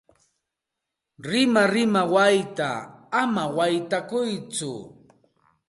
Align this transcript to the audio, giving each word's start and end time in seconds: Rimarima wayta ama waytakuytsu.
Rimarima 1.27 2.01
wayta 2.13 2.69
ama 3.21 3.43
waytakuytsu. 3.57 4.71